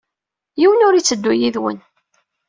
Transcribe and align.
Yiwen 0.59 0.85
ur 0.87 0.95
yetteddu 0.95 1.33
yid-wen. 1.35 1.79